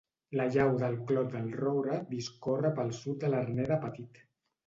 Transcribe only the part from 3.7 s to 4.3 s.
de Petit.